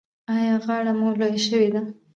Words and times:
ایا 0.35 0.55
غاړه 0.65 0.93
مو 0.99 1.07
لویه 1.19 1.39
شوې 1.47 1.69
ده؟ 1.73 1.81